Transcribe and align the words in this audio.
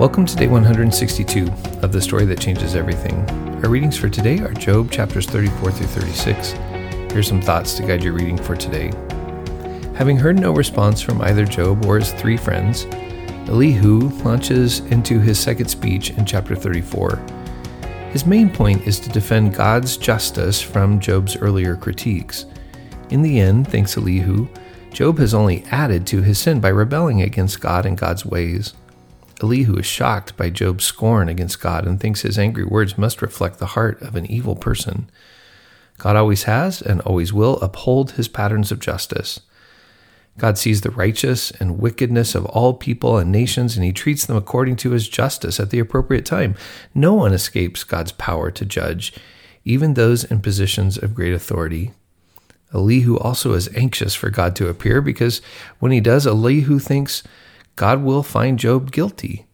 Welcome 0.00 0.24
to 0.24 0.34
day 0.34 0.46
162 0.46 1.46
of 1.82 1.92
the 1.92 2.00
story 2.00 2.24
that 2.24 2.40
changes 2.40 2.74
everything. 2.74 3.28
Our 3.62 3.68
readings 3.68 3.98
for 3.98 4.08
today 4.08 4.38
are 4.38 4.54
Job 4.54 4.90
chapters 4.90 5.26
34 5.26 5.72
through 5.72 5.86
36. 5.88 6.52
Here's 7.12 7.28
some 7.28 7.42
thoughts 7.42 7.74
to 7.74 7.82
guide 7.82 8.02
your 8.02 8.14
reading 8.14 8.38
for 8.38 8.56
today. 8.56 8.92
Having 9.94 10.16
heard 10.16 10.40
no 10.40 10.52
response 10.52 11.02
from 11.02 11.20
either 11.20 11.44
Job 11.44 11.84
or 11.84 11.98
his 11.98 12.14
three 12.14 12.38
friends, 12.38 12.86
Elihu 13.46 14.08
launches 14.24 14.78
into 14.86 15.20
his 15.20 15.38
second 15.38 15.68
speech 15.68 16.12
in 16.12 16.24
chapter 16.24 16.56
34. 16.56 17.16
His 18.10 18.24
main 18.24 18.48
point 18.48 18.86
is 18.86 19.00
to 19.00 19.10
defend 19.10 19.54
God's 19.54 19.98
justice 19.98 20.62
from 20.62 20.98
Job's 20.98 21.36
earlier 21.36 21.76
critiques. 21.76 22.46
In 23.10 23.20
the 23.20 23.38
end, 23.38 23.68
thanks 23.68 23.98
Elihu, 23.98 24.48
Job 24.94 25.18
has 25.18 25.34
only 25.34 25.62
added 25.70 26.06
to 26.06 26.22
his 26.22 26.38
sin 26.38 26.58
by 26.58 26.70
rebelling 26.70 27.20
against 27.20 27.60
God 27.60 27.84
and 27.84 27.98
God's 27.98 28.24
ways. 28.24 28.72
Elihu 29.42 29.76
is 29.76 29.86
shocked 29.86 30.36
by 30.36 30.50
Job's 30.50 30.84
scorn 30.84 31.28
against 31.28 31.60
God 31.60 31.86
and 31.86 31.98
thinks 31.98 32.22
his 32.22 32.38
angry 32.38 32.64
words 32.64 32.98
must 32.98 33.22
reflect 33.22 33.58
the 33.58 33.66
heart 33.66 34.00
of 34.02 34.16
an 34.16 34.26
evil 34.26 34.56
person. 34.56 35.10
God 35.98 36.16
always 36.16 36.44
has 36.44 36.80
and 36.80 37.00
always 37.02 37.32
will 37.32 37.58
uphold 37.60 38.12
his 38.12 38.28
patterns 38.28 38.70
of 38.70 38.80
justice. 38.80 39.40
God 40.38 40.56
sees 40.56 40.80
the 40.80 40.90
righteous 40.90 41.50
and 41.52 41.78
wickedness 41.78 42.34
of 42.34 42.46
all 42.46 42.74
people 42.74 43.18
and 43.18 43.30
nations, 43.30 43.76
and 43.76 43.84
he 43.84 43.92
treats 43.92 44.24
them 44.24 44.36
according 44.36 44.76
to 44.76 44.92
his 44.92 45.08
justice 45.08 45.60
at 45.60 45.70
the 45.70 45.78
appropriate 45.78 46.24
time. 46.24 46.54
No 46.94 47.12
one 47.12 47.32
escapes 47.34 47.84
God's 47.84 48.12
power 48.12 48.50
to 48.50 48.64
judge, 48.64 49.12
even 49.64 49.94
those 49.94 50.24
in 50.24 50.40
positions 50.40 50.96
of 50.96 51.14
great 51.14 51.34
authority. 51.34 51.92
Elihu 52.72 53.18
also 53.18 53.52
is 53.52 53.68
anxious 53.74 54.14
for 54.14 54.30
God 54.30 54.56
to 54.56 54.68
appear 54.68 55.02
because 55.02 55.42
when 55.78 55.92
he 55.92 56.00
does, 56.00 56.26
Elihu 56.26 56.78
thinks 56.78 57.22
God 57.80 58.02
will 58.02 58.22
find 58.22 58.58
Job 58.58 58.92
guilty. 58.92 59.46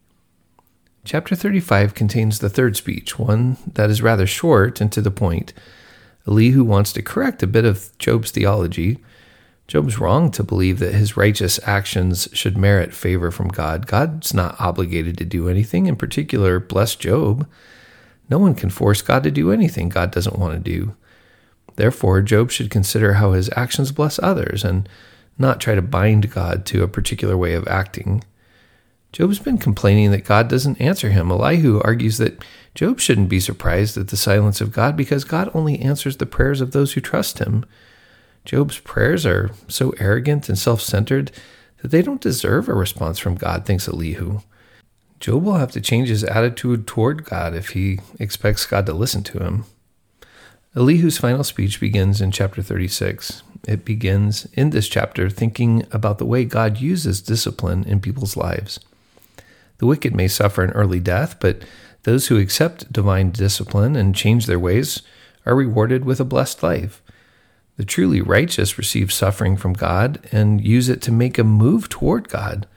Chapter 1.05 1.33
35 1.33 1.93
contains 1.93 2.39
the 2.39 2.49
third 2.49 2.75
speech, 2.75 3.17
one 3.17 3.55
that 3.65 3.89
is 3.89 4.01
rather 4.01 4.27
short 4.27 4.81
and 4.81 4.91
to 4.91 4.99
the 4.99 5.09
point. 5.09 5.53
Elihu 6.27 6.65
wants 6.65 6.91
to 6.91 7.01
correct 7.01 7.41
a 7.41 7.47
bit 7.47 7.63
of 7.63 7.97
Job's 7.99 8.31
theology. 8.31 8.99
Job's 9.69 9.97
wrong 9.97 10.29
to 10.31 10.43
believe 10.43 10.79
that 10.79 10.93
his 10.93 11.15
righteous 11.15 11.57
actions 11.65 12.27
should 12.33 12.57
merit 12.57 12.93
favor 12.93 13.31
from 13.31 13.47
God. 13.47 13.87
God's 13.87 14.33
not 14.33 14.59
obligated 14.59 15.17
to 15.19 15.23
do 15.23 15.47
anything, 15.47 15.85
in 15.85 15.95
particular, 15.95 16.59
bless 16.59 16.97
Job. 16.97 17.47
No 18.29 18.39
one 18.39 18.55
can 18.55 18.69
force 18.69 19.01
God 19.01 19.23
to 19.23 19.31
do 19.31 19.53
anything 19.53 19.87
God 19.87 20.11
doesn't 20.11 20.37
want 20.37 20.53
to 20.53 20.59
do. 20.59 20.97
Therefore, 21.77 22.21
Job 22.21 22.51
should 22.51 22.71
consider 22.71 23.13
how 23.13 23.31
his 23.31 23.49
actions 23.55 23.93
bless 23.93 24.19
others 24.19 24.65
and 24.65 24.89
not 25.37 25.61
try 25.61 25.75
to 25.75 25.81
bind 25.81 26.31
God 26.31 26.65
to 26.67 26.83
a 26.83 26.87
particular 26.87 27.37
way 27.37 27.53
of 27.53 27.67
acting. 27.67 28.23
Job's 29.11 29.39
been 29.39 29.57
complaining 29.57 30.11
that 30.11 30.25
God 30.25 30.47
doesn't 30.47 30.81
answer 30.81 31.09
him. 31.09 31.31
Elihu 31.31 31.81
argues 31.83 32.17
that 32.17 32.43
Job 32.75 32.99
shouldn't 32.99 33.29
be 33.29 33.39
surprised 33.39 33.97
at 33.97 34.09
the 34.09 34.17
silence 34.17 34.61
of 34.61 34.71
God 34.71 34.95
because 34.95 35.23
God 35.23 35.49
only 35.53 35.79
answers 35.79 36.17
the 36.17 36.25
prayers 36.25 36.61
of 36.61 36.71
those 36.71 36.93
who 36.93 37.01
trust 37.01 37.39
him. 37.39 37.65
Job's 38.45 38.79
prayers 38.79 39.25
are 39.25 39.51
so 39.67 39.93
arrogant 39.99 40.49
and 40.49 40.57
self 40.57 40.81
centered 40.81 41.31
that 41.81 41.89
they 41.89 42.01
don't 42.01 42.21
deserve 42.21 42.69
a 42.69 42.73
response 42.73 43.19
from 43.19 43.35
God, 43.35 43.65
thinks 43.65 43.87
Elihu. 43.87 44.41
Job 45.19 45.43
will 45.43 45.55
have 45.55 45.71
to 45.71 45.81
change 45.81 46.09
his 46.09 46.23
attitude 46.23 46.85
toward 46.85 47.23
God 47.23 47.55
if 47.55 47.69
he 47.69 47.99
expects 48.19 48.65
God 48.65 48.85
to 48.85 48.93
listen 48.93 49.23
to 49.23 49.39
him. 49.39 49.65
Elihu's 50.75 51.17
final 51.17 51.43
speech 51.43 51.79
begins 51.79 52.21
in 52.21 52.31
chapter 52.31 52.61
36. 52.61 53.41
It 53.67 53.83
begins 53.83 54.47
in 54.53 54.69
this 54.69 54.87
chapter 54.87 55.29
thinking 55.29 55.85
about 55.91 56.19
the 56.19 56.25
way 56.25 56.45
God 56.45 56.79
uses 56.79 57.21
discipline 57.21 57.83
in 57.83 57.99
people's 57.99 58.37
lives. 58.37 58.79
The 59.79 59.85
wicked 59.85 60.15
may 60.15 60.29
suffer 60.29 60.63
an 60.63 60.71
early 60.71 61.01
death, 61.01 61.39
but 61.41 61.63
those 62.03 62.27
who 62.27 62.39
accept 62.39 62.91
divine 62.91 63.31
discipline 63.31 63.97
and 63.97 64.15
change 64.15 64.45
their 64.45 64.57
ways 64.57 65.01
are 65.45 65.53
rewarded 65.53 66.05
with 66.05 66.21
a 66.21 66.25
blessed 66.25 66.63
life. 66.63 67.03
The 67.75 67.83
truly 67.83 68.21
righteous 68.21 68.77
receive 68.77 69.11
suffering 69.11 69.57
from 69.57 69.73
God 69.73 70.25
and 70.31 70.65
use 70.65 70.87
it 70.87 71.01
to 71.03 71.11
make 71.11 71.37
a 71.37 71.43
move 71.43 71.89
toward 71.89 72.29
God. 72.29 72.67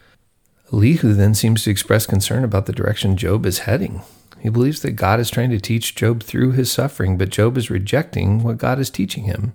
Elihu 0.73 1.15
then 1.15 1.35
seems 1.35 1.63
to 1.63 1.71
express 1.71 2.05
concern 2.05 2.43
about 2.43 2.67
the 2.67 2.73
direction 2.73 3.17
Job 3.17 3.47
is 3.47 3.61
heading. 3.61 4.03
He 4.41 4.49
believes 4.49 4.83
that 4.83 4.93
God 4.93 5.21
is 5.21 5.31
trying 5.31 5.51
to 5.51 5.61
teach 5.61 5.95
Job 5.95 6.25
through 6.25 6.53
his 6.53 6.71
suffering, 6.71 7.17
but 7.17 7.31
Job 7.31 7.57
is 7.57 7.71
rejecting 7.71 8.43
what 8.43 8.59
God 8.59 8.81
is 8.81 8.91
teaching 8.91 9.25
him. 9.25 9.53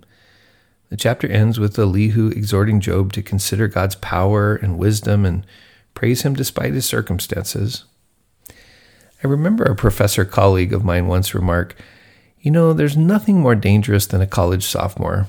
The 0.88 0.96
chapter 0.96 1.26
ends 1.26 1.58
with 1.58 1.78
Elihu 1.78 2.28
exhorting 2.28 2.80
Job 2.80 3.12
to 3.14 3.22
consider 3.22 3.66
God's 3.66 3.96
power 3.96 4.54
and 4.54 4.78
wisdom 4.78 5.24
and 5.24 5.44
praise 5.94 6.22
him 6.22 6.34
despite 6.34 6.74
his 6.74 6.86
circumstances. 6.86 7.84
I 9.24 9.26
remember 9.26 9.64
a 9.64 9.74
professor 9.74 10.24
colleague 10.24 10.72
of 10.72 10.84
mine 10.84 11.06
once 11.06 11.34
remark, 11.34 11.74
You 12.40 12.50
know, 12.50 12.72
there's 12.72 12.96
nothing 12.96 13.40
more 13.40 13.56
dangerous 13.56 14.06
than 14.06 14.20
a 14.20 14.26
college 14.26 14.64
sophomore. 14.64 15.26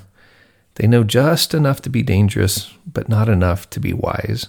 They 0.76 0.86
know 0.86 1.02
just 1.02 1.54
enough 1.54 1.82
to 1.82 1.90
be 1.90 2.04
dangerous, 2.04 2.72
but 2.86 3.08
not 3.08 3.28
enough 3.28 3.68
to 3.70 3.80
be 3.80 3.92
wise. 3.92 4.48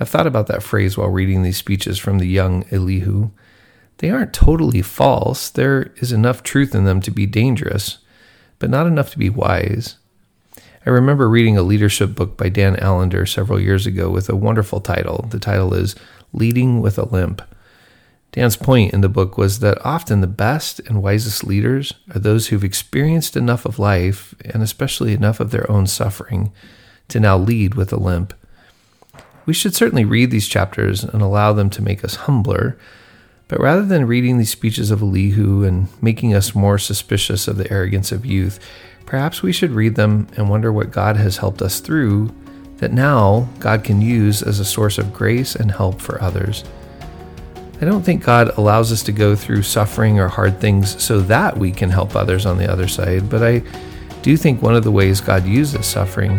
I've 0.00 0.08
thought 0.08 0.26
about 0.26 0.48
that 0.48 0.64
phrase 0.64 0.98
while 0.98 1.10
reading 1.10 1.42
these 1.42 1.58
speeches 1.58 2.00
from 2.00 2.18
the 2.18 2.26
young 2.26 2.64
Elihu. 2.72 3.30
They 3.98 4.10
aren't 4.10 4.32
totally 4.32 4.82
false. 4.82 5.48
There 5.48 5.92
is 5.98 6.10
enough 6.10 6.42
truth 6.42 6.74
in 6.74 6.84
them 6.84 7.00
to 7.02 7.12
be 7.12 7.26
dangerous, 7.26 7.98
but 8.62 8.70
not 8.70 8.86
enough 8.86 9.10
to 9.10 9.18
be 9.18 9.28
wise. 9.28 9.96
I 10.86 10.90
remember 10.90 11.28
reading 11.28 11.58
a 11.58 11.62
leadership 11.62 12.14
book 12.14 12.36
by 12.36 12.48
Dan 12.48 12.76
Allender 12.76 13.26
several 13.26 13.60
years 13.60 13.88
ago 13.88 14.08
with 14.08 14.28
a 14.28 14.36
wonderful 14.36 14.80
title. 14.80 15.26
The 15.28 15.40
title 15.40 15.74
is 15.74 15.96
Leading 16.32 16.80
with 16.80 16.96
a 16.96 17.04
Limp. 17.04 17.42
Dan's 18.30 18.54
point 18.54 18.94
in 18.94 19.00
the 19.00 19.08
book 19.08 19.36
was 19.36 19.58
that 19.58 19.84
often 19.84 20.20
the 20.20 20.28
best 20.28 20.78
and 20.78 21.02
wisest 21.02 21.42
leaders 21.42 21.94
are 22.14 22.20
those 22.20 22.46
who've 22.46 22.62
experienced 22.62 23.36
enough 23.36 23.64
of 23.64 23.80
life, 23.80 24.32
and 24.44 24.62
especially 24.62 25.12
enough 25.12 25.40
of 25.40 25.50
their 25.50 25.68
own 25.68 25.88
suffering, 25.88 26.52
to 27.08 27.18
now 27.18 27.36
lead 27.36 27.74
with 27.74 27.92
a 27.92 27.96
limp. 27.96 28.32
We 29.44 29.54
should 29.54 29.74
certainly 29.74 30.04
read 30.04 30.30
these 30.30 30.46
chapters 30.46 31.02
and 31.02 31.20
allow 31.20 31.52
them 31.52 31.68
to 31.70 31.82
make 31.82 32.04
us 32.04 32.14
humbler 32.14 32.78
but 33.52 33.60
rather 33.60 33.84
than 33.84 34.06
reading 34.06 34.38
these 34.38 34.48
speeches 34.48 34.90
of 34.90 35.02
Elihu 35.02 35.62
and 35.62 35.86
making 36.02 36.32
us 36.32 36.54
more 36.54 36.78
suspicious 36.78 37.46
of 37.46 37.58
the 37.58 37.70
arrogance 37.70 38.10
of 38.10 38.24
youth, 38.24 38.58
perhaps 39.04 39.42
we 39.42 39.52
should 39.52 39.72
read 39.72 39.94
them 39.94 40.26
and 40.38 40.48
wonder 40.48 40.72
what 40.72 40.90
God 40.90 41.18
has 41.18 41.36
helped 41.36 41.60
us 41.60 41.78
through 41.78 42.34
that 42.78 42.94
now 42.94 43.46
God 43.58 43.84
can 43.84 44.00
use 44.00 44.42
as 44.42 44.58
a 44.58 44.64
source 44.64 44.96
of 44.96 45.12
grace 45.12 45.54
and 45.54 45.70
help 45.70 46.00
for 46.00 46.18
others. 46.22 46.64
I 47.78 47.84
don't 47.84 48.02
think 48.02 48.24
God 48.24 48.56
allows 48.56 48.90
us 48.90 49.02
to 49.02 49.12
go 49.12 49.36
through 49.36 49.64
suffering 49.64 50.18
or 50.18 50.28
hard 50.28 50.58
things 50.58 51.02
so 51.02 51.20
that 51.20 51.54
we 51.54 51.72
can 51.72 51.90
help 51.90 52.16
others 52.16 52.46
on 52.46 52.56
the 52.56 52.72
other 52.72 52.88
side, 52.88 53.28
but 53.28 53.42
I 53.42 53.62
do 54.22 54.34
think 54.38 54.62
one 54.62 54.74
of 54.74 54.82
the 54.82 54.90
ways 54.90 55.20
God 55.20 55.44
uses 55.44 55.84
suffering 55.84 56.38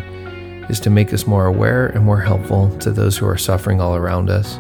is 0.68 0.80
to 0.80 0.90
make 0.90 1.14
us 1.14 1.28
more 1.28 1.46
aware 1.46 1.90
and 1.90 2.04
more 2.04 2.22
helpful 2.22 2.76
to 2.80 2.90
those 2.90 3.16
who 3.20 3.28
are 3.28 3.38
suffering 3.38 3.80
all 3.80 3.96
around 3.96 4.32
us. 4.32 4.58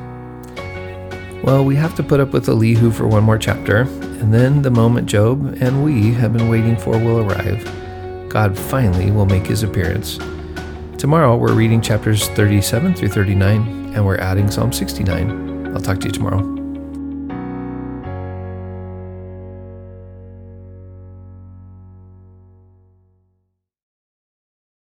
Well, 1.44 1.66
we 1.66 1.76
have 1.76 1.94
to 1.96 2.04
put 2.04 2.22
up 2.22 2.32
with 2.32 2.48
Elihu 2.48 2.90
for 2.90 3.06
one 3.06 3.24
more 3.24 3.38
chapter, 3.38 3.82
and 3.82 4.34
then 4.34 4.62
the 4.62 4.72
moment 4.72 5.10
Job 5.10 5.58
and 5.60 5.84
we 5.84 6.14
have 6.14 6.32
been 6.32 6.48
waiting 6.48 6.78
for 6.78 6.98
will 6.98 7.20
arrive. 7.20 8.30
God 8.30 8.58
finally 8.58 9.12
will 9.12 9.26
make 9.26 9.46
his 9.46 9.62
appearance. 9.62 10.18
Tomorrow 10.98 11.36
we're 11.36 11.54
reading 11.54 11.82
chapters 11.82 12.30
37 12.30 12.94
through 12.94 13.10
39, 13.10 13.94
and 13.94 14.06
we're 14.06 14.20
adding 14.20 14.50
Psalm 14.50 14.72
69. 14.72 15.76
I'll 15.76 15.82
talk 15.82 16.00
to 16.00 16.06
you 16.06 16.14
tomorrow. 16.14 16.63